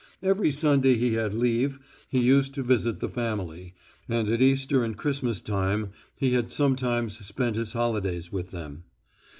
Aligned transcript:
Every 0.23 0.49
Sunday 0.49 0.95
he 0.95 1.13
had 1.13 1.31
leave 1.31 1.79
he 2.09 2.19
used 2.19 2.55
to 2.55 2.63
visit 2.63 3.01
the 3.01 3.07
family, 3.07 3.75
and 4.09 4.27
at 4.29 4.41
Easter 4.41 4.83
and 4.83 4.97
Christmas 4.97 5.41
time 5.41 5.91
he 6.17 6.31
had 6.33 6.51
sometimes 6.51 7.23
spent 7.23 7.55
his 7.55 7.73
holidays 7.73 8.31
with 8.31 8.49
them. 8.49 8.85